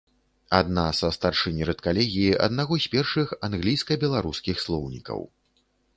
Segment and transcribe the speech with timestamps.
[0.59, 5.19] Адна са старшынь рэдкалегіі аднаго з першых англійска-беларускіх слоўнікаў.